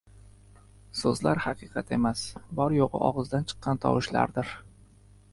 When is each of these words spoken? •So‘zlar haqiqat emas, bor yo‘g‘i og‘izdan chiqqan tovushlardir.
•So‘zlar 0.99 1.41
haqiqat 1.43 1.91
emas, 1.97 2.23
bor 2.59 2.75
yo‘g‘i 2.77 3.01
og‘izdan 3.09 3.45
chiqqan 3.51 3.81
tovushlardir. 3.85 4.55